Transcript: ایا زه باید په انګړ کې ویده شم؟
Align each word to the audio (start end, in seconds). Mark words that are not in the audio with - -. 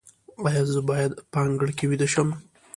ایا 0.45 0.63
زه 0.73 0.79
باید 0.89 1.11
په 1.31 1.39
انګړ 1.45 1.69
کې 1.77 1.85
ویده 1.87 2.07
شم؟ 2.13 2.29